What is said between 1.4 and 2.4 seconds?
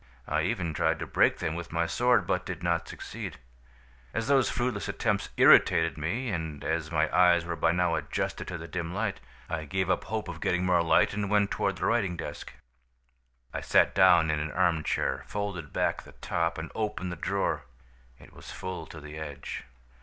with my sword,